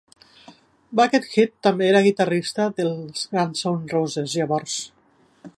Buckethead 0.99 1.53
també 1.67 1.87
era 1.89 2.01
guitarrista 2.09 2.67
dels 2.81 3.29
Guns 3.37 3.65
N' 3.77 3.95
Roses 3.97 4.37
llavors. 4.39 4.83